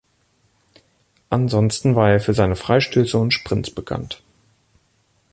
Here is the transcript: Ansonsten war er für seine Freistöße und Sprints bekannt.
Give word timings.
Ansonsten 1.29 1.95
war 1.95 2.09
er 2.09 2.19
für 2.19 2.33
seine 2.33 2.55
Freistöße 2.55 3.15
und 3.19 3.35
Sprints 3.35 3.69
bekannt. 3.69 4.23